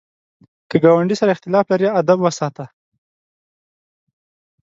که 0.69 0.77
ګاونډي 0.83 1.15
سره 1.21 1.33
اختلاف 1.35 1.65
لرې، 1.71 1.89
ادب 1.99 2.19
وساته 2.21 2.65